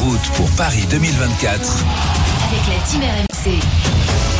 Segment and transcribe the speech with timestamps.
[0.00, 1.84] route pour Paris 2024
[2.48, 4.39] avec la Team RMC.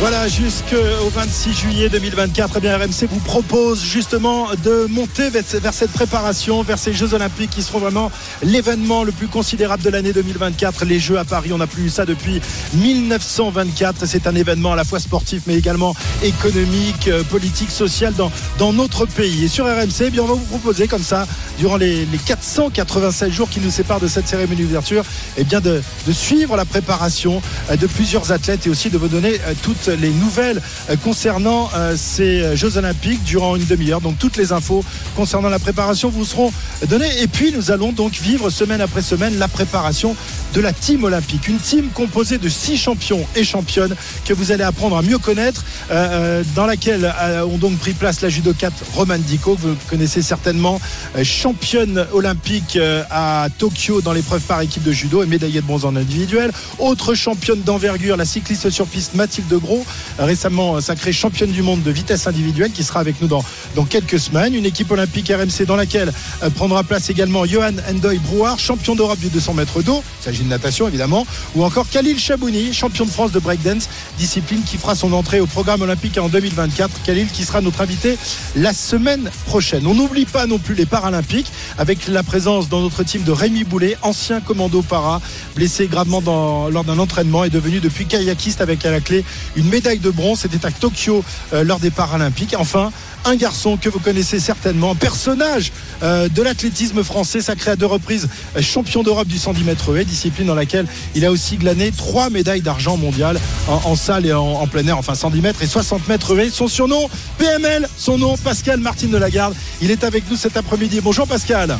[0.00, 5.90] Voilà, jusqu'au 26 juillet 2024, eh bien, RMC vous propose justement de monter vers cette
[5.90, 8.12] préparation, vers ces Jeux Olympiques qui seront vraiment
[8.44, 10.84] l'événement le plus considérable de l'année 2024.
[10.84, 12.40] Les Jeux à Paris, on n'a plus eu ça depuis
[12.74, 14.06] 1924.
[14.06, 18.30] C'est un événement à la fois sportif mais également économique, euh, politique, social dans,
[18.60, 19.46] dans notre pays.
[19.46, 21.26] Et sur RMC, eh bien, on va vous proposer comme ça,
[21.58, 25.02] durant les, les 487 jours qui nous séparent de cette cérémonie d'ouverture,
[25.36, 29.08] eh bien de, de suivre la préparation euh, de plusieurs athlètes et aussi de vous
[29.08, 29.54] donner euh,
[29.88, 30.60] les nouvelles
[30.90, 34.00] euh, concernant euh, ces Jeux Olympiques durant une demi-heure.
[34.00, 34.84] Donc toutes les infos
[35.16, 36.52] concernant la préparation vous seront
[36.88, 37.10] données.
[37.22, 40.16] Et puis nous allons donc vivre semaine après semaine la préparation
[40.54, 41.48] de la team olympique.
[41.48, 45.64] Une team composée de six champions et championnes que vous allez apprendre à mieux connaître,
[45.90, 47.12] euh, dans laquelle
[47.50, 50.80] ont donc pris place la judokate Roman Diko, que vous connaissez certainement,
[51.22, 52.78] championne olympique
[53.10, 56.52] à Tokyo dans l'épreuve par équipe de judo et médaillée de bronze en individuel.
[56.78, 59.77] Autre championne d'envergure, la cycliste sur piste Mathilde Gros
[60.18, 64.18] récemment sacrée championne du monde de vitesse individuelle, qui sera avec nous dans, dans quelques
[64.18, 64.54] semaines.
[64.54, 66.12] Une équipe olympique RMC dans laquelle
[66.42, 70.42] euh, prendra place également Johan Endoy Brouard, champion d'Europe du 200 mètres d'eau, il s'agit
[70.42, 74.94] de natation évidemment, ou encore Khalil Chabouni, champion de France de breakdance, discipline qui fera
[74.94, 77.02] son entrée au programme olympique en 2024.
[77.04, 78.18] Khalil qui sera notre invité
[78.56, 79.86] la semaine prochaine.
[79.86, 83.64] On n'oublie pas non plus les Paralympiques avec la présence dans notre team de Rémi
[83.64, 85.20] Boulet, ancien commando para,
[85.54, 89.24] blessé gravement lors d'un entraînement et devenu depuis kayakiste avec à la clé
[89.56, 90.40] une médaille de bronze.
[90.40, 92.54] C'était à Tokyo euh, lors des Paralympiques.
[92.58, 92.90] Enfin,
[93.24, 98.28] un garçon que vous connaissez certainement, personnage euh, de l'athlétisme français, sacré à deux reprises
[98.56, 102.30] euh, champion d'Europe du 110 mètres haies, discipline dans laquelle il a aussi glané trois
[102.30, 106.38] médailles d'argent mondial en, salle et en, plein air, enfin 110 mètres et 60 mètres
[106.38, 106.50] haies.
[106.50, 107.08] Son surnom,
[107.38, 109.54] PML, son nom, Pascal Martin de Lagarde.
[109.82, 111.00] Il est avec nous cet après-midi.
[111.02, 111.76] Bonjour Pascal.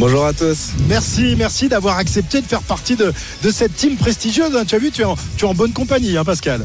[0.00, 0.70] Bonjour à tous.
[0.88, 3.12] Merci, merci d'avoir accepté de faire partie de,
[3.50, 4.56] cette team prestigieuse.
[4.56, 4.64] Hein.
[4.66, 6.64] Tu as vu, tu es en, tu es en bonne compagnie, hein, Pascal.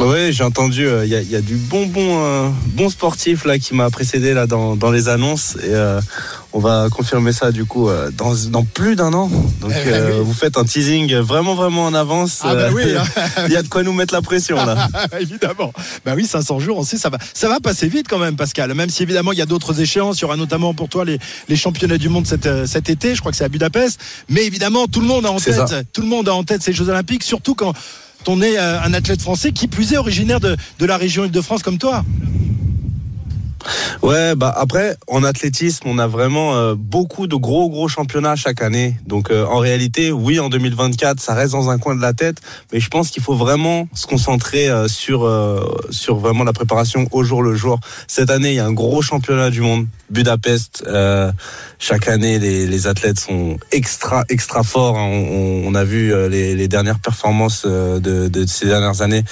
[0.00, 3.74] Oui, j'ai entendu, euh, il y, a du bon, bon, euh, bon sportif là qui
[3.74, 6.00] m'a précédé là dans, les annonces et euh,
[6.52, 9.28] on va confirmer ça du coup dans, plus d'un an.
[9.60, 12.40] Donc eh ben vous faites un teasing vraiment vraiment en avance.
[12.44, 13.04] Ah bah oui, hein.
[13.46, 14.88] il y a de quoi nous mettre la pression là.
[15.20, 15.72] évidemment.
[16.04, 18.72] Bah oui, 500 jours, on sait ça va, ça va passer vite quand même, Pascal.
[18.74, 21.18] Même si évidemment il y a d'autres échéances, il y aura notamment pour toi les,
[21.48, 23.14] les championnats du monde cet, cet été.
[23.14, 24.00] Je crois que c'est à Budapest.
[24.28, 25.60] Mais évidemment, tout le monde a en tête,
[25.92, 27.74] tout le monde a en tête ces Jeux Olympiques, surtout quand
[28.26, 31.62] on est euh, un athlète français qui plus est originaire de, de la région Île-de-France
[31.62, 32.04] comme toi.
[34.02, 38.62] Ouais, bah après en athlétisme, on a vraiment euh, beaucoup de gros gros championnats chaque
[38.62, 38.96] année.
[39.06, 42.38] Donc euh, en réalité, oui, en 2024, ça reste dans un coin de la tête,
[42.72, 45.28] mais je pense qu'il faut vraiment se concentrer sur
[45.90, 47.80] sur vraiment la préparation au jour le jour.
[48.06, 50.84] Cette année, il y a un gros championnat du monde, Budapest.
[51.78, 54.98] chaque année, les, les, athlètes sont extra extra forts.
[54.98, 55.08] Hein.
[55.08, 59.24] On, a vu les, dernières performances de, de, ces dernières années,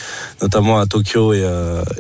[0.43, 1.47] notamment à Tokyo et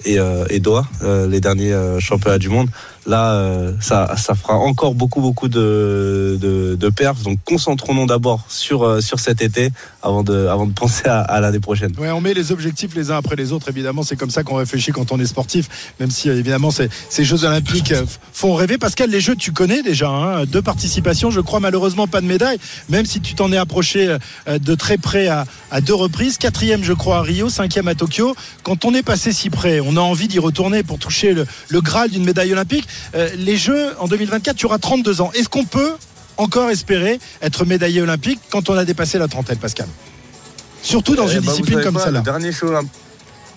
[0.05, 0.19] et,
[0.51, 0.87] et Doha,
[1.29, 2.69] les derniers championnats du monde
[3.07, 7.23] là, euh, ça, ça fera encore beaucoup, beaucoup de, de, perfs.
[7.23, 9.71] Donc, concentrons-nous d'abord sur, euh, sur cet été
[10.03, 11.93] avant de, avant de penser à, l'année prochaine.
[11.99, 13.69] Ouais, on met les objectifs les uns après les autres.
[13.69, 15.93] Évidemment, c'est comme ça qu'on réfléchit quand on est sportif.
[16.01, 18.79] Même si, évidemment, ces, ces Jeux Olympiques euh, font rêver.
[18.79, 20.09] Pascal, les Jeux, tu connais déjà.
[20.09, 21.31] Hein, deux participations.
[21.31, 22.59] Je crois malheureusement pas de médaille.
[22.89, 24.17] Même si tu t'en es approché
[24.49, 26.39] de très près à, à deux reprises.
[26.39, 27.49] Quatrième, je crois, à Rio.
[27.49, 28.35] Cinquième à Tokyo.
[28.63, 31.81] Quand on est passé si près, on a envie d'y retourner pour toucher le, le
[31.81, 32.87] Graal d'une médaille olympique.
[33.15, 35.31] Euh, les Jeux en 2024, tu auras 32 ans.
[35.35, 35.93] Est-ce qu'on peut
[36.37, 39.87] encore espérer être médaillé olympique quand on a dépassé la trentaine, Pascal?
[40.83, 42.21] Surtout dans eh une bah, discipline comme celle-là.
[42.21, 42.53] Dernier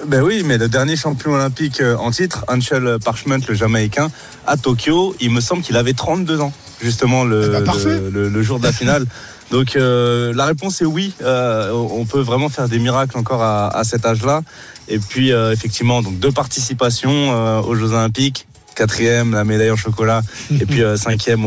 [0.05, 4.09] ben oui, mais le dernier champion olympique euh, en titre, Angel Parchment, le Jamaïcain,
[4.47, 8.59] à Tokyo, il me semble qu'il avait 32 ans, justement, le, eh ben, le, jour
[8.59, 9.05] de la finale.
[9.51, 11.13] Donc euh, la réponse est oui.
[11.21, 14.41] on peut vraiment faire des miracles encore à, cet âge-là.
[14.87, 18.47] Et puis effectivement, donc deux participations aux Jeux Olympiques,
[18.79, 21.43] quatrième, la médaille en chocolat, et puis euh, cinquième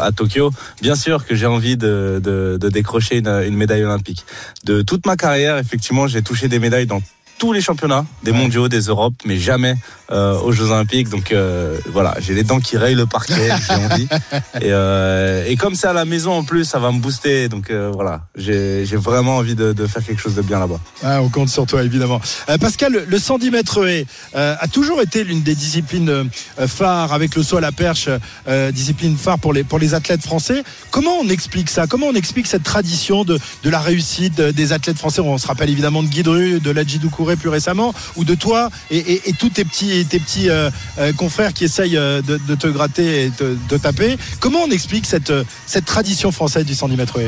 [0.00, 0.52] à Tokyo.
[0.80, 4.24] Bien sûr que j'ai envie de, décrocher une, médaille olympique.
[4.64, 7.02] De toute ma carrière, effectivement, j'ai touché des médailles dans
[7.38, 9.76] tous les championnats, des mondiaux, des Europes, mais jamais
[10.10, 11.08] euh, aux Jeux Olympiques.
[11.08, 13.34] Donc euh, voilà, j'ai les dents qui rayent le parquet,
[13.68, 14.08] j'ai envie.
[14.60, 17.48] Et, euh, et comme c'est à la maison en plus, ça va me booster.
[17.48, 20.80] Donc voilà, j'ai vraiment envie de, de, faire quelque chose de bien là-bas.
[21.02, 22.20] Ah, on compte sur toi évidemment.
[22.60, 26.30] Pascal, le 110 mètres haies a toujours été l'une des disciplines
[26.66, 28.08] phares avec le saut à la perche,
[28.72, 30.62] discipline phare pour les pour les athlètes français.
[30.90, 31.86] Comment on explique ça?
[31.86, 35.20] Comment on explique cette tradition de, de la réussite des athlètes français?
[35.20, 36.98] On se rappelle évidemment de Guy Dru, de Ladji
[37.34, 40.48] Plus récemment, ou de toi et, tous tes petits, tes petits
[41.16, 44.16] confrères qui essayent de, te gratter et de, taper.
[44.38, 45.32] Comment on explique cette,
[45.66, 47.18] cette tradition française du 110 mètres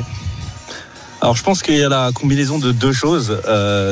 [1.20, 3.36] alors je pense qu'il y a la combinaison de deux choses.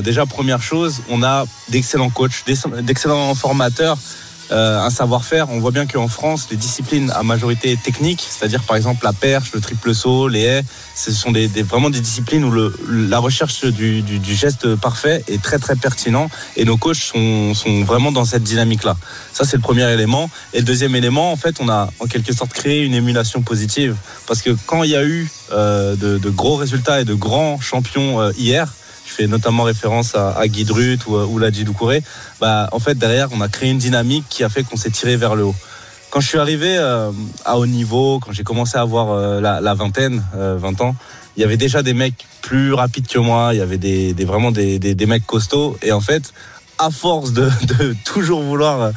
[0.04, 2.44] déjà première chose, on a d'excellents coachs,
[2.82, 3.98] d'excellents formateurs
[4.52, 5.50] euh, un savoir-faire.
[5.50, 9.52] On voit bien qu'en France, les disciplines à majorité technique, c'est-à-dire par exemple la perche,
[9.52, 10.64] le triple saut, les haies,
[10.94, 12.52] ce sont des, vraiment des disciplines où
[12.88, 17.52] la recherche du, geste parfait est très très pertinent et nos coachs sont,
[17.84, 18.96] vraiment dans cette dynamique-là.
[19.32, 20.30] Ça, c'est le premier élément.
[20.54, 23.96] Et le deuxième élément, en fait, on a en quelque sorte créé une émulation positive
[24.26, 28.20] parce que quand il y a eu euh, de, gros résultats et de grands champions
[28.20, 28.72] euh, hier,
[29.16, 32.02] fais notamment référence à, à Guy Drut ou, ou Ladji Doucouré,
[32.40, 35.16] bah, en fait, derrière, on a créé une dynamique qui a fait qu'on s'est tiré
[35.16, 35.54] vers le haut.
[36.10, 37.10] Quand je suis arrivé euh,
[37.44, 40.96] à haut niveau, quand j'ai commencé à avoir euh, la, vingtaine, 20 euh, ans,
[41.36, 44.50] il y avait déjà des mecs plus rapides que moi, il y avait des, vraiment
[44.50, 45.76] des, des, mecs costauds.
[45.82, 46.32] Et en fait,
[46.78, 47.50] à force de
[48.04, 48.92] toujours vouloir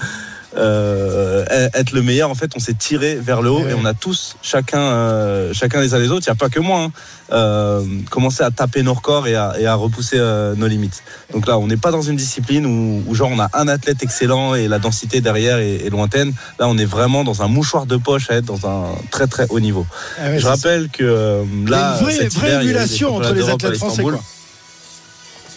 [0.57, 2.30] euh, être le meilleur.
[2.30, 5.80] En fait, on s'est tiré vers le haut et on a tous, chacun, euh, chacun
[5.80, 6.92] les uns les autres, il n'y a pas que moi, hein,
[7.31, 10.18] euh, commencé à taper nos records et à, et à repousser
[10.56, 11.04] nos limites.
[11.34, 14.56] Donc là, on n'est pas dans une discipline où, genre on a un athlète excellent
[14.56, 16.34] et la densité derrière est, lointaine.
[16.60, 19.48] Là, on est vraiment dans un mouchoir de poche à être dans un très très
[19.50, 19.86] haut niveau.
[20.19, 24.04] Ah Je rappelle que là, il y a une vraie, émulation entre les athlètes français.
[24.04, 24.19] Quoi.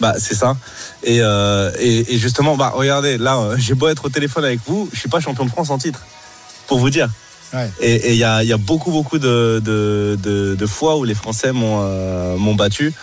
[0.00, 0.56] Bah, c'est ça.
[1.06, 4.88] Euh, et, et, justement, bah, regardez, là, euh, j'ai beau être au téléphone avec vous,
[4.92, 6.00] je suis pas champion de France en titre,
[6.66, 7.08] pour vous dire.
[7.82, 10.18] Et il y a, y a, beaucoup, beaucoup de, de,
[10.58, 12.94] de, fois où les Français m'ont euh, battu.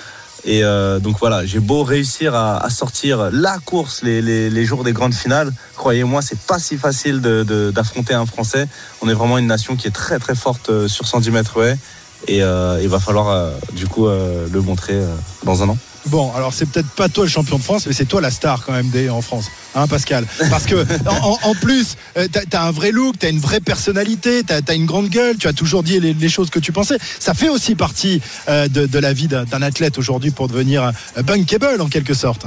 [0.43, 0.63] Et
[1.03, 4.91] donc voilà, j'ai beau réussir à, à, sortir la course les, les, les, jours des
[4.91, 5.51] grandes finales.
[5.75, 8.67] Croyez-moi, c'est pas si facile d'affronter un Français.
[9.01, 11.77] On est vraiment une nation qui est très très forte sur 110 mètres ouais.
[12.27, 14.99] Et il va falloir du coup le montrer
[15.43, 15.77] dans un an.
[16.05, 18.63] Bon, alors c'est peut-être pas toi le champion de France, mais c'est toi la star
[18.65, 20.25] quand même des, en France, hein Pascal?
[20.49, 24.61] Parce que en, plus, euh, t'as as un vrai look, t'as une vraie personnalité, t'as
[24.65, 26.97] as une grande gueule, tu as toujours dit les, choses que tu pensais.
[27.19, 31.81] Ça fait aussi partie euh, de, la vie d'un athlète aujourd'hui pour devenir euh, bankable
[31.81, 32.45] en quelque sorte.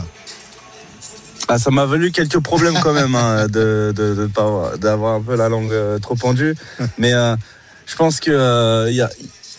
[1.49, 3.93] Ah, ça m'a valu quelques problèmes quand même hein, de
[4.79, 6.55] d'avoir un peu la langue trop pendue,
[6.99, 7.13] mais
[7.87, 8.89] je pense que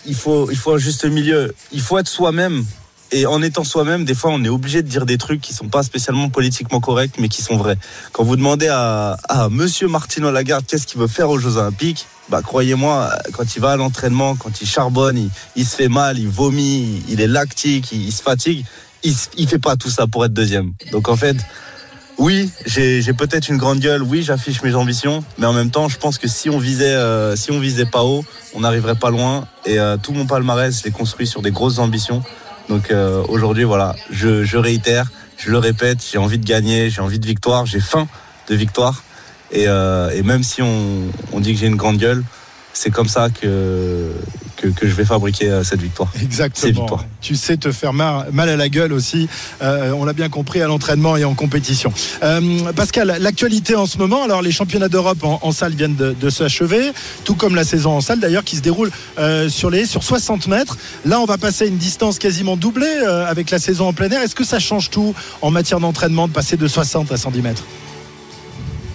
[0.05, 1.53] il faut il faut un juste milieu.
[1.71, 2.65] Il faut être soi-même
[3.13, 5.67] et en étant soi-même, des fois, on est obligé de dire des trucs qui sont
[5.67, 7.77] pas spécialement politiquement corrects, mais qui sont vrais.
[8.11, 12.07] Quand vous demandez à, à Monsieur Martino Lagarde qu'est-ce qu'il veut faire aux Jeux Olympiques,
[12.29, 16.27] bah croyez-moi, quand il va à l'entraînement, quand il charbonne, il, se fait mal, il
[16.27, 18.65] vomit, il est lactique, il, se fatigue.
[19.03, 20.73] Il, il fait pas tout ça pour être deuxième.
[20.91, 21.37] Donc en fait,
[22.17, 24.01] oui, j'ai peut-être une grande gueule.
[24.01, 27.35] Oui, j'affiche mes ambitions, mais en même temps, je pense que si on visait, euh,
[27.35, 28.23] si on visait pas haut,
[28.53, 29.47] on n'arriverait pas loin.
[29.65, 32.23] Et euh, tout mon palmarès, je l'ai construit sur des grosses ambitions.
[32.69, 37.19] Donc euh, aujourd'hui, voilà, je, réitère, je le répète, j'ai envie de gagner, j'ai envie
[37.19, 38.07] de victoire, j'ai faim
[38.49, 39.03] de victoire.
[39.51, 42.23] Et, euh, même si on, on dit que j'ai une grande gueule,
[42.73, 44.11] c'est comme ça que,
[44.57, 46.09] que, je vais fabriquer euh, cette victoire.
[46.21, 46.99] Exactement.
[47.21, 49.29] Tu sais te faire mal, à la gueule aussi.
[49.61, 51.93] Euh, on l'a bien compris à l'entraînement et en compétition.
[52.23, 54.23] Euh, Pascal, l'actualité en ce moment.
[54.23, 56.91] Alors les championnats d'Europe en, salle viennent de, s'achever,
[57.23, 58.89] tout comme la saison en salle d'ailleurs qui se déroule
[59.49, 60.77] sur les sur 60 mètres.
[61.05, 62.97] Là, on va passer une distance quasiment doublée
[63.27, 64.21] avec la saison en plein air.
[64.21, 67.63] Est-ce que ça change tout en matière d'entraînement de passer de 60 à 110 mètres?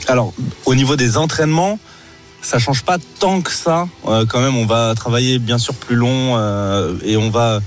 [0.09, 0.33] Alors,
[0.65, 1.79] au niveau des entraînements
[2.43, 3.89] ça change pas tant que ça.
[4.07, 7.61] Euh, quand même, on va travailler bien sûr plus long euh, et on va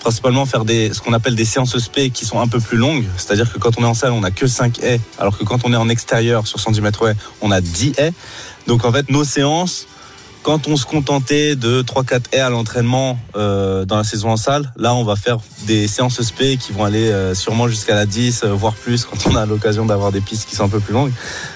[0.00, 3.06] principalement faire des, ce qu'on appelle des séances SP qui sont un peu plus longues.
[3.16, 5.64] C'est-à-dire que quand on est en salle, on a que 5 haies, alors que quand
[5.64, 8.12] on est en extérieur sur 110 mètres on a 10 haies.
[8.66, 9.86] Donc en fait, nos séances,
[10.44, 14.70] quand on se contentait de 3-4 haies à l'entraînement euh, dans la saison en salle,
[14.76, 18.44] là on va faire des séances SP qui vont aller euh, sûrement jusqu'à la 10,
[18.44, 20.92] euh, voire plus quand on a l'occasion d'avoir des pistes qui sont un peu plus
[20.92, 21.12] longues.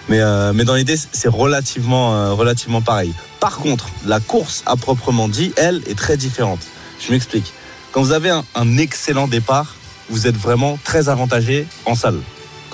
[0.09, 0.21] Mais,
[0.55, 3.13] mais dans l'idée, c'est relativement, relativement pareil.
[3.41, 6.61] Par contre, la course à proprement dit, elle, est très différente.
[6.99, 7.53] Je m'explique.
[7.93, 9.75] Quand vous avez un, un excellent départ,
[10.09, 12.21] vous êtes vraiment très avantagé en salle.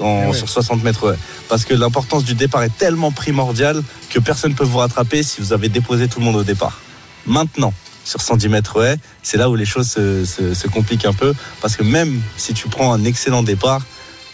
[0.01, 1.17] Eh sur 60 mètres.
[1.49, 5.41] Parce que l'importance du départ est tellement primordiale que personne ne peut vous rattraper si
[5.41, 6.81] vous avez déposé tout le monde au départ.
[7.27, 7.73] Maintenant,
[8.05, 11.35] sur 110 mètres c'est là où les choses se, compliquent un peu.
[11.61, 13.83] Parce que même si tu prends un excellent départ,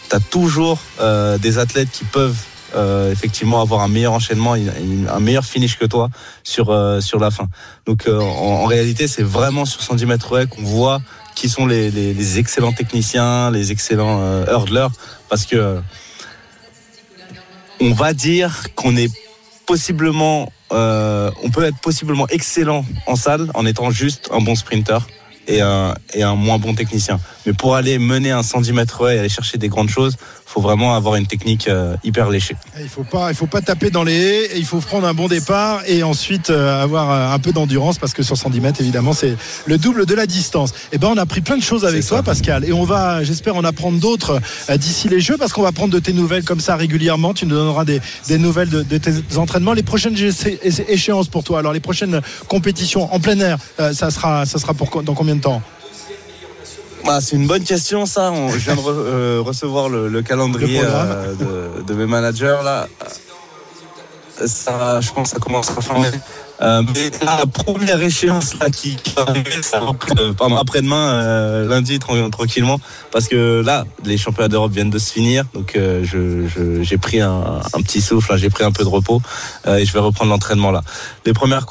[0.09, 2.37] tu as toujours euh, des athlètes qui peuvent
[2.75, 6.09] euh, effectivement avoir un meilleur enchaînement, un meilleur finish que toi
[6.43, 7.47] sur, euh, sur la fin.
[7.85, 11.01] Donc en, en, réalité, c'est vraiment sur 110 mètres qu'on voit
[11.35, 14.89] qui sont les, excellents techniciens, les excellents euh, hurdlers,
[15.29, 15.79] parce que euh,
[17.81, 19.11] on va dire qu'on est
[19.65, 24.99] possiblement, euh, on peut être possiblement excellent en salle en étant juste un bon sprinter
[25.47, 27.19] et un, et un moins bon technicien.
[27.45, 30.15] Mais pour aller mener un 110 mètres et aller chercher des grandes choses,
[30.51, 32.57] faut vraiment avoir une technique euh, hyper léchée.
[32.79, 34.49] Il faut pas, il faut pas taper dans les haies.
[34.57, 38.21] Il faut prendre un bon départ et ensuite euh, avoir un peu d'endurance parce que
[38.21, 40.71] sur 110 mètres, évidemment, c'est le double de la distance.
[40.71, 43.23] Et eh ben, on a pris plein de choses avec toi, Pascal, et on va,
[43.23, 44.41] j'espère, en apprendre d'autres
[44.75, 47.33] d'ici les Jeux parce qu'on va prendre de tes nouvelles comme ça régulièrement.
[47.33, 48.01] Tu nous donneras des,
[48.37, 49.73] nouvelles de, tes entraînements.
[49.73, 50.17] Les prochaines
[50.89, 51.59] échéances pour toi.
[51.59, 53.57] Alors les prochaines compétitions en plein air,
[53.93, 55.61] ça sera, ça sera pour dans combien de temps?
[57.05, 58.31] Bah, c'est une bonne question ça.
[58.51, 61.33] je viens de euh, recevoir le, calendrier euh,
[61.85, 62.87] de, mes managers là.
[64.45, 66.01] Ça, je pense que ça commence à fin
[66.61, 69.51] euh, mais la première échéance là qui, va arriver,
[70.59, 72.79] après-demain, lundi tranquillement,
[73.11, 77.99] parce que là, les championnats d'Europe viennent de se finir, donc j'ai pris un, petit
[77.99, 79.21] souffle, j'ai pris un peu de repos.
[79.67, 80.83] Et je vais reprendre l'entraînement là.
[81.25, 81.65] Les premières,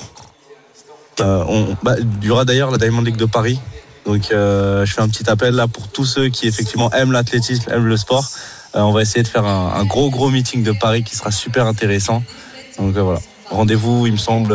[1.20, 3.60] on, bah, il y aura d'ailleurs la Diamond League de Paris
[4.10, 7.70] donc euh, je fais un petit appel là pour tous ceux qui effectivement aiment l'athlétisme,
[7.70, 8.28] aiment le sport.
[8.74, 11.66] Euh, on va essayer de faire un, gros gros meeting de Paris qui sera super
[11.66, 12.24] intéressant.
[12.76, 13.20] Donc euh, voilà.
[13.50, 14.52] Rendez-vous, il me semble,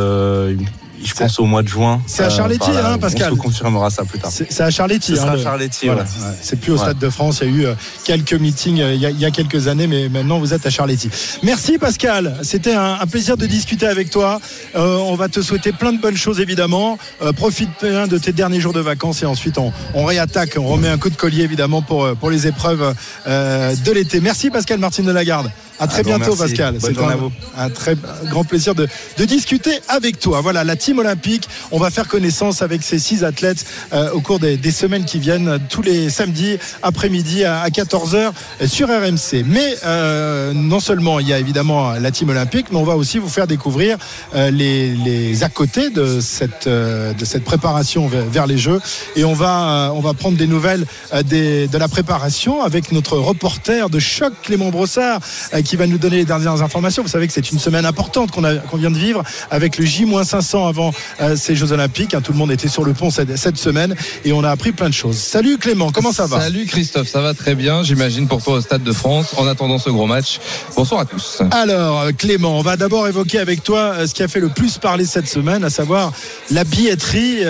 [1.06, 2.02] je pense au mois de juin.
[2.08, 3.34] C'est à Charletti, hein, Pascal.
[3.34, 4.32] On confirmera ça plus tard.
[4.32, 5.14] C'est à Charletti.
[5.20, 6.06] Hein, à Charletti, voilà.
[6.42, 7.40] C'est plus au Stade de France.
[7.42, 10.40] Il y a eu euh, quelques meetings euh, il y, a, quelques années, mais maintenant
[10.40, 11.10] vous êtes à Charletti.
[11.44, 12.38] Merci Pascal.
[12.42, 14.40] C'était un, plaisir de discuter avec toi.
[14.76, 16.98] Euh, on va te souhaiter plein de bonnes choses évidemment.
[17.36, 20.58] profite bien de tes derniers jours de vacances et ensuite on, réattaque.
[20.58, 22.96] On remet un coup de collier évidemment pour, pour les épreuves
[23.26, 24.20] de l'été.
[24.22, 25.52] Merci Pascal Martin de Lagarde.
[25.80, 26.78] À très bientôt, Pascal.
[26.80, 30.42] C'est un, un, très grand plaisir de, de, discuter avec toi.
[30.42, 31.48] Voilà, la team olympique.
[31.72, 35.20] On va faire connaissance avec ces six athlètes euh, au cours des, des, semaines qui
[35.20, 38.32] viennent, tous les samedis après-midi à, 14h
[38.68, 39.44] sur RMC.
[39.46, 43.20] Mais euh, non seulement il y a évidemment la team olympique, mais on va aussi
[43.20, 43.98] vous faire découvrir
[44.36, 48.80] euh, les, les à côté de cette, euh, de cette préparation vers, vers, les Jeux.
[49.16, 50.86] Et on va, on va prendre des nouvelles
[51.26, 55.20] des, de la préparation avec notre reporter de choc, Clément Brossard
[55.66, 57.04] qui va nous donner les dernières informations.
[57.04, 60.94] Vous savez que c'est une semaine importante qu'on vient de vivre avec le J-500 avant
[61.20, 62.14] euh, ces Jeux Olympiques.
[62.14, 62.22] Hein.
[62.22, 64.88] tout le monde était sur le pont cette, cette, semaine et on a appris plein
[64.88, 65.18] de choses.
[65.18, 66.40] Salut Clément, comment ça va?
[66.40, 69.80] Salut Christophe, ça va très bien, j'imagine pour toi au Stade de France en attendant
[69.80, 70.40] ce gros match.
[70.76, 71.42] Bonsoir à tous.
[71.52, 74.50] Alors euh, Clément, on va d'abord évoquer avec toi euh, ce qui a fait le
[74.50, 76.14] plus parler cette semaine, à savoir
[76.52, 77.44] la billetterie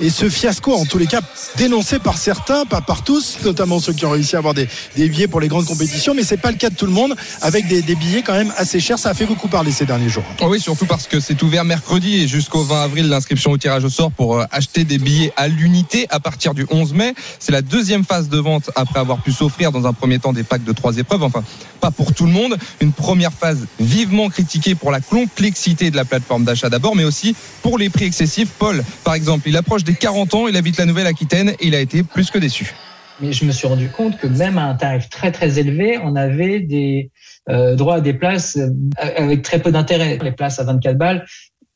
[0.00, 1.20] et ce fiasco, en tous les cas
[1.56, 5.08] dénoncé par certains, pas par tous, notamment ceux qui ont réussi à avoir des, des
[5.08, 7.66] billets pour les grandes compétitions, mais c'est pas le cas de tout le monde avec
[7.66, 8.98] des, billets quand même assez chers.
[8.98, 10.24] Ça a fait beaucoup parler ces derniers jours.
[10.42, 13.90] Oui, surtout parce que c'est ouvert mercredi et jusqu'au 20 avril l'inscription au tirage au
[13.90, 17.14] sort pour euh, acheter des billets à l'unité à partir du 11 mai.
[17.38, 20.44] C'est la deuxième phase de vente après avoir pu s'offrir dans un premier temps des
[20.44, 21.22] packs de trois épreuves.
[21.24, 21.42] Enfin,
[21.80, 22.56] pas pour tout le monde.
[22.80, 27.34] Une première phase vivement critiquée pour la complexité de la plateforme d'achat d'abord, mais aussi
[27.62, 28.50] pour les prix excessifs.
[28.58, 31.80] Paul, par exemple, il approche des 40 ans, il habite la Nouvelle-Aquitaine et il a
[31.80, 32.74] été plus que déçu.
[33.20, 36.16] Mais je me suis rendu compte que même à un tarif très très élevé, on
[36.16, 37.10] avait des
[37.48, 40.18] euh, droit à des places euh, avec très peu d'intérêt.
[40.22, 41.24] Les places à 24 balles,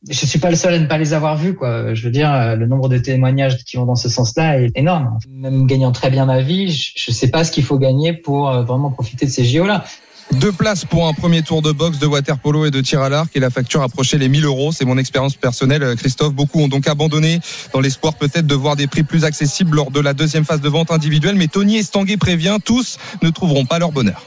[0.08, 1.92] je suis pas le seul à ne pas les avoir vues, quoi.
[1.92, 5.18] Je veux dire, euh, le nombre de témoignages qui vont dans ce sens-là est énorme.
[5.28, 8.50] Même gagnant très bien ma vie, je, ne sais pas ce qu'il faut gagner pour
[8.62, 9.84] vraiment profiter de ces JO-là.
[10.32, 13.08] Deux places pour un premier tour de boxe, de water polo et de tir à
[13.08, 14.72] l'arc et la facture approchait les 1000 euros.
[14.72, 16.34] C'est mon expérience personnelle, Christophe.
[16.34, 17.38] Beaucoup ont donc abandonné
[17.72, 20.68] dans l'espoir peut-être de voir des prix plus accessibles lors de la deuxième phase de
[20.68, 21.36] vente individuelle.
[21.36, 24.24] Mais Tony Estanguet prévient, tous ne trouveront pas leur bonheur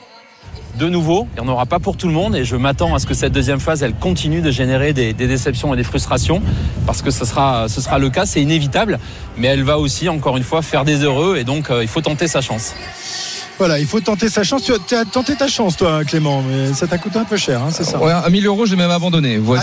[0.80, 1.28] de nouveau.
[1.36, 3.14] Il n'y en aura pas pour tout le monde et je m'attends à ce que
[3.14, 6.42] cette deuxième phase, continue de générer des, déceptions et des frustrations
[6.88, 8.98] parce que ce sera, ce sera le cas, c'est inévitable.
[9.38, 12.02] Mais elle va aussi, encore une fois, faire des heureux et donc euh, il faut
[12.02, 12.74] tenter sa chance.
[13.60, 14.64] Voilà, il faut tenter sa chance.
[14.64, 17.72] Tu as tenté ta chance, toi, Clément, mais ça t'a coûté un peu cher, hein,
[17.74, 19.36] c'est ça Ouais, à 1000 euros, j'ai même abandonné.
[19.36, 19.60] Ah, ouais,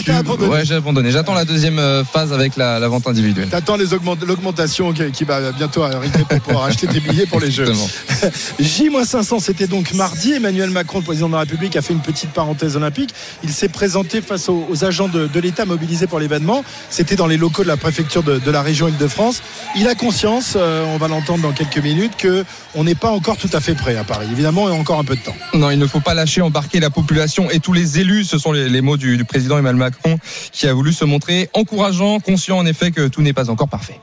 [0.64, 1.10] j'ai abandonné.
[1.10, 3.48] J'attends la deuxième euh, phase avec la, vente individuelle.
[3.48, 7.72] T'attends l'augmentation qui, va bientôt arriver pour pouvoir acheter tes billets pour les Jeux.
[8.60, 10.34] J-500, c'était donc mardi.
[10.34, 13.14] Emmanuel Macron, le président de la République, a fait une petite parenthèse olympique.
[13.44, 16.64] Il s'est présenté face aux, agents de, l'État mobilisés pour l'événement.
[16.90, 19.40] C'était dans les locaux de la préfecture de, la région Île-de-France.
[19.74, 23.38] Il a conscience, euh, on va l'entendre dans quelques minutes, que on n'est pas encore
[23.38, 24.26] tout à fait prêt à Paris.
[24.32, 25.36] Évidemment, il y a encore un peu de temps.
[25.54, 28.24] Non, il ne faut pas lâcher, embarquer la population et tous les élus.
[28.24, 30.18] Ce sont les, mots du, président Emmanuel Macron
[30.50, 34.00] qui a voulu se montrer encourageant, conscient en effet que tout n'est pas encore parfait.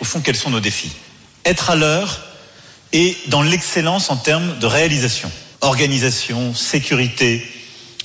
[0.00, 0.92] Au fond, quels sont nos défis?
[1.44, 2.20] Être à l'heure
[2.92, 5.30] et dans l'excellence en termes de réalisation.
[5.60, 7.44] Organisation, sécurité,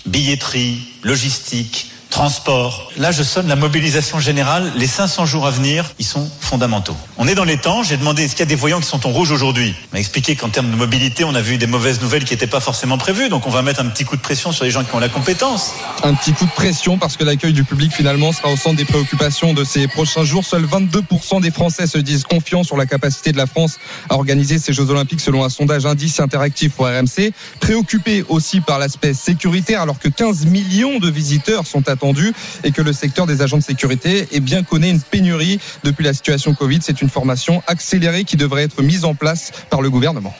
[0.06, 2.92] billetterie, logistique, transport.
[2.96, 4.72] Là, je sonne la mobilisation générale.
[4.76, 6.96] Les 500 jours à venir, ils sont fondamentaux.
[7.18, 7.82] On est dans les temps.
[7.82, 9.74] J'ai demandé est-ce qu'il y a des voyants qui sont en rouge aujourd'hui?
[9.92, 12.46] On m'a expliqué qu'en termes de mobilité, on a vu des mauvaises nouvelles qui n'étaient
[12.46, 13.30] pas forcément prévues.
[13.30, 15.10] Donc, on va mettre un petit coup de pression sur les gens qui ont la
[15.10, 15.74] compétence.
[16.04, 18.86] Un petit coup de pression parce que l'accueil du public finalement sera au centre des
[18.86, 20.46] préoccupations de ces prochains jours.
[20.46, 24.60] Seuls 22% des Français se disent confiants sur la capacité de la France à organiser
[24.60, 27.34] ces Jeux Olympiques selon un sondage indice interactif pour RMC.
[27.60, 32.03] Préoccupés aussi par l'aspect sécuritaire alors que 15 millions de visiteurs sont attendus
[32.64, 36.14] et que le secteur des agents de sécurité est bien connaît une pénurie depuis la
[36.14, 36.80] situation Covid.
[36.82, 40.36] C'est une formation accélérée qui devrait être mise en place par le gouvernement.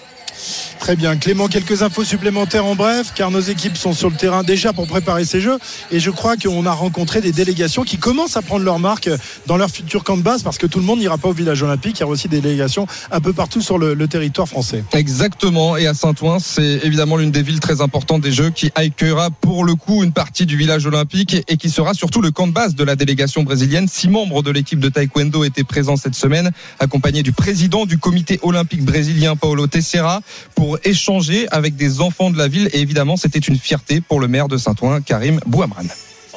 [0.80, 1.16] Très bien.
[1.18, 4.88] Clément, quelques infos supplémentaires en bref, car nos équipes sont sur le terrain déjà pour
[4.88, 5.58] préparer ces jeux.
[5.92, 9.10] Et je crois qu'on a rencontré des délégations qui commencent à prendre leur marque
[9.48, 11.64] dans leur futur camp de base, parce que tout le monde n'ira pas au village
[11.64, 12.00] olympique.
[12.00, 14.84] Il y aura aussi des délégations un peu partout sur le, territoire français.
[14.92, 15.78] Exactement.
[15.78, 19.64] Et à Saint-Ouen, c'est évidemment l'une des villes très importantes des Jeux qui accueillera pour
[19.64, 22.76] le coup une partie du village olympique et qui sera surtout le camp de base
[22.76, 23.88] de la délégation brésilienne.
[23.88, 28.40] Six membres de l'équipe de taekwondo étaient présents cette semaine, accompagnés du président du comité
[28.42, 30.22] olympique brésilien, Paulo Teixeira,
[30.56, 32.70] pour échanger avec des enfants de la ville.
[32.74, 35.84] Et évidemment, c'était une fierté pour le maire de Saint-Ouen, Karim Bouamran.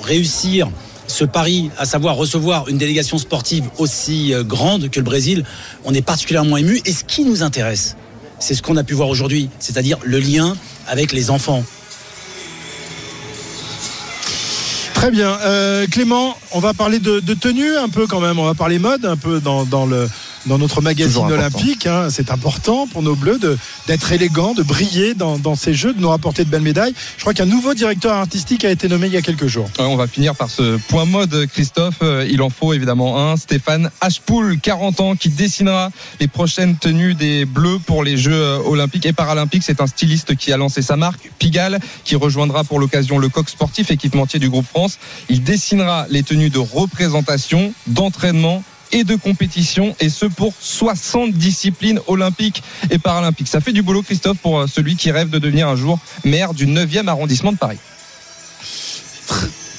[0.00, 0.68] Réussir
[1.06, 5.44] ce pari, à savoir recevoir une délégation sportive aussi euh, grande que le Brésil,
[5.84, 6.80] on est particulièrement ému.
[6.84, 7.96] Et ce qui nous intéresse,
[8.38, 10.56] c'est ce qu'on a pu voir aujourd'hui, c'est-à-dire le lien
[10.88, 11.64] avec les enfants.
[14.94, 15.38] Très bien.
[15.42, 18.38] Euh, Clément, on va parler de, de, tenue un peu quand même.
[18.38, 20.08] On va parler mode un peu dans, dans le
[20.46, 21.86] dans notre magazine olympique.
[21.86, 23.40] Hein, c'est important pour nos Bleus
[23.86, 26.94] d'être élégants, de briller dans, dans, ces jeux, de nous rapporter de belles médailles.
[27.16, 29.68] Je crois qu'un nouveau directeur artistique a été nommé il y a quelques jours.
[29.78, 31.96] on va finir par ce point mode, Christophe.
[32.02, 33.36] Euh, il en faut évidemment un.
[33.36, 38.58] Stéphane Ashpool, 40 ans, qui dessinera les prochaines tenues des Bleus pour les Jeux euh,
[38.58, 39.62] olympiques et paralympiques.
[39.62, 43.48] C'est un styliste qui a lancé sa marque, Pigalle, qui rejoindra pour l'occasion le coq
[43.48, 44.98] sportif, équipementier du groupe France.
[45.28, 48.62] Il dessinera les tenues de représentation, d'entraînement
[48.92, 53.48] et de compétition et ce pour 60 disciplines olympiques et paralympiques.
[53.48, 56.54] Ça fait du boulot Christophe pour euh, celui qui rêve de devenir un jour maire
[56.54, 57.78] du 9e arrondissement de Paris.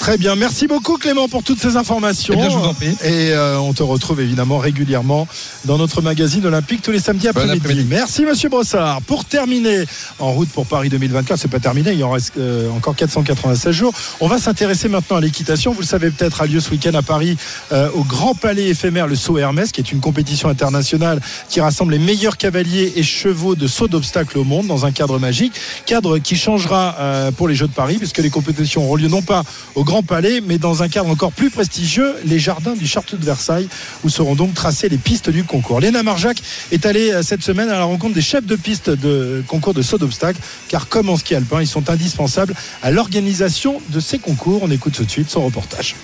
[0.07, 2.33] Très bien, merci beaucoup Clément pour toutes ces informations.
[2.33, 2.95] Eh bien, je vous en prie.
[3.03, 5.27] Et euh, on te retrouve évidemment régulièrement
[5.65, 7.59] dans notre magazine olympique tous les samedis après-midi.
[7.59, 9.01] Bon après merci Monsieur Brossard.
[9.01, 9.83] Pour terminer,
[10.19, 13.93] en route pour Paris 2024, c'est pas terminé, il en reste euh, encore 496 jours.
[14.21, 15.73] On va s'intéresser maintenant à l'équitation.
[15.73, 17.35] Vous le savez peut-être, a lieu ce week-end à Paris
[17.73, 21.91] euh, au Grand Palais éphémère le saut Hermès, qui est une compétition internationale qui rassemble
[21.91, 26.17] les meilleurs cavaliers et chevaux de saut d'obstacles au monde dans un cadre magique, cadre
[26.17, 26.95] qui changera
[27.35, 29.43] pour les Jeux de Paris puisque les compétitions auront lieu non pas
[29.75, 33.25] au Grand Palais, mais dans un cadre encore plus prestigieux, les jardins du Château de
[33.25, 33.67] Versailles,
[34.03, 35.79] où seront donc tracées les pistes du concours.
[35.79, 39.43] Léna Marjac est allée euh, cette semaine à la rencontre des chefs de piste de
[39.47, 43.99] concours de saut d'obstacles, car comme en ski alpin, ils sont indispensables à l'organisation de
[43.99, 44.61] ces concours.
[44.63, 45.95] On écoute tout de suite son reportage.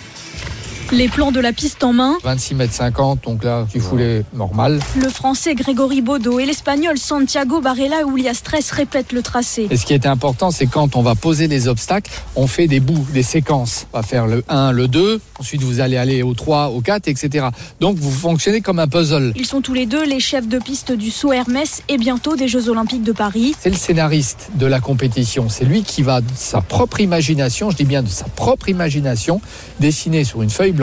[0.93, 2.17] Les plans de la piste en main.
[2.23, 4.79] 26 mètres 50, donc là, du foulé normal.
[4.95, 9.67] Le français Grégory Baudot et l'espagnol Santiago Barella Oulia Stress répètent le tracé.
[9.71, 12.79] Et ce qui est important, c'est quand on va poser les obstacles, on fait des
[12.79, 13.87] bouts, des séquences.
[13.91, 17.07] On va faire le 1, le 2, ensuite vous allez aller au 3, au 4,
[17.07, 17.47] etc.
[17.79, 19.33] Donc vous fonctionnez comme un puzzle.
[19.35, 22.47] Ils sont tous les deux les chefs de piste du saut Hermès et bientôt des
[22.47, 23.55] Jeux Olympiques de Paris.
[23.59, 25.49] C'est le scénariste de la compétition.
[25.49, 29.41] C'est lui qui va de sa propre imagination, je dis bien de sa propre imagination,
[29.79, 30.82] dessiner sur une feuille blanche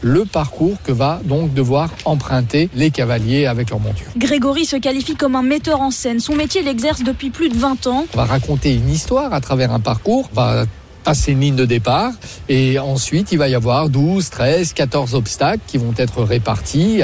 [0.00, 4.06] le parcours que va donc devoir emprunter les cavaliers avec leur monture.
[4.16, 6.20] Grégory se qualifie comme un metteur en scène.
[6.20, 8.04] Son métier l'exerce depuis plus de 20 ans.
[8.14, 10.64] On va raconter une histoire à travers un parcours, on va
[11.08, 12.12] passer une ligne de départ
[12.50, 17.00] et ensuite il va y avoir 12, 13, 14 obstacles qui vont être répartis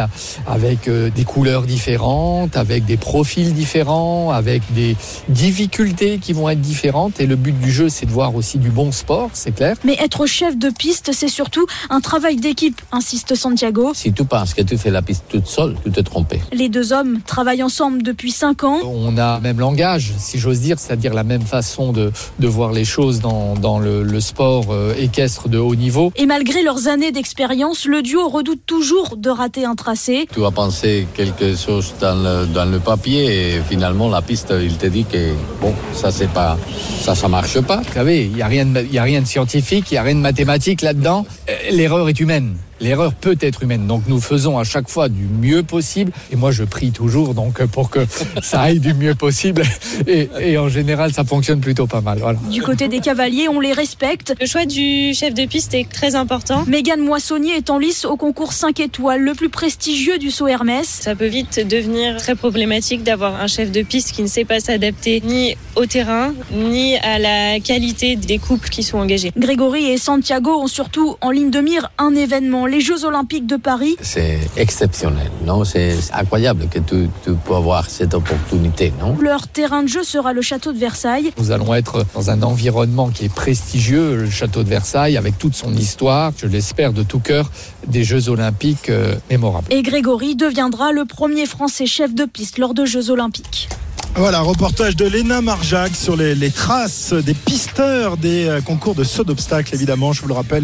[0.46, 4.94] avec euh, des couleurs différentes, avec des profils différents, avec des
[5.30, 8.68] difficultés qui vont être différentes et le but du jeu c'est de voir aussi du
[8.68, 9.76] bon sport, c'est clair.
[9.84, 13.92] Mais être chef de piste c'est surtout un travail d'équipe, insiste Santiago.
[13.94, 16.34] Si tu penses que tu fais la piste toute seule, tu te trompes.
[16.52, 18.80] Les deux hommes travaillent ensemble depuis 5 ans.
[18.84, 22.72] On a le même langage, si j'ose dire, c'est-à-dire la même façon de, de voir
[22.72, 26.12] les choses dans, dans le, le, sport euh, équestre de haut niveau.
[26.16, 30.26] Et malgré leurs années d'expérience, le duo redoute toujours de rater un tracé.
[30.32, 34.76] Tu as pensé quelque chose dans le, dans le papier et finalement la piste, il
[34.76, 36.56] te dit que bon, ça c'est pas,
[37.00, 37.78] ça ça marche pas.
[37.78, 39.98] Vous savez, il y a rien, de, il y a rien de scientifique, il y
[39.98, 41.26] a rien de mathématique là-dedans.
[41.70, 43.86] L'erreur est humaine l'erreur peut être humaine.
[43.86, 46.12] Donc nous faisons à chaque fois du mieux possible.
[46.30, 48.00] Et moi, je prie toujours donc pour que
[48.42, 49.62] ça aille du mieux possible.
[50.06, 52.18] Et, et en général, ça fonctionne plutôt pas mal.
[52.18, 52.38] Voilà.
[52.50, 54.34] Du côté des cavaliers, on les respecte.
[54.40, 56.64] Le choix du chef de piste est très important.
[56.66, 60.86] Mégane Moissonnier est en lice au concours 5 étoiles, le plus prestigieux du saut Hermès.
[60.86, 64.60] Ça peut vite devenir très problématique d'avoir un chef de piste qui ne sait pas
[64.60, 69.32] s'adapter ni au terrain, ni à la qualité des couples qui sont engagés.
[69.36, 73.54] Grégory et Santiago ont surtout en ligne de mire un événement, les Jeux Olympiques de
[73.54, 73.94] Paris.
[74.00, 75.62] C'est exceptionnel, non?
[75.62, 79.16] C'est incroyable que tu, tu peux avoir cette opportunité, non?
[79.20, 81.30] Leur terrain de jeu sera le château de Versailles.
[81.38, 85.54] Nous allons être dans un environnement qui est prestigieux, le château de Versailles, avec toute
[85.54, 87.48] son histoire, je l'espère de tout cœur,
[87.86, 89.68] des Jeux Olympiques euh, mémorables.
[89.70, 93.68] Et Grégory deviendra le premier Français chef de piste lors de Jeux Olympiques.
[94.16, 99.24] Voilà, reportage de Léna Marjac sur les, traces des pisteurs des euh, concours de saut
[99.24, 100.12] d'obstacles, évidemment.
[100.12, 100.62] Je vous le rappelle,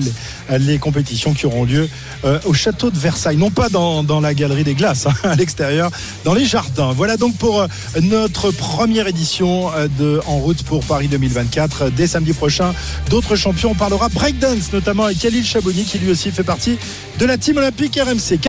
[0.60, 1.88] les, compétitions qui auront lieu
[2.24, 3.36] euh, au château de Versailles.
[3.36, 5.90] Non pas dans, la galerie des glaces, hein, à l'extérieur,
[6.24, 6.92] dans les jardins.
[6.92, 7.66] Voilà donc pour euh,
[8.00, 11.90] notre première édition de En route pour Paris 2024.
[11.90, 12.72] Dès samedi prochain,
[13.08, 13.72] d'autres champions.
[13.72, 16.78] On parlera breakdance, notamment avec Khalil Chaboni, qui lui aussi fait partie
[17.18, 18.38] de la team olympique RMC.